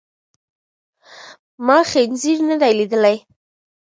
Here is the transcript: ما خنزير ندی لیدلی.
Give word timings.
ما 1.65 1.77
خنزير 1.91 2.39
ندی 2.49 2.71
لیدلی. 2.77 3.15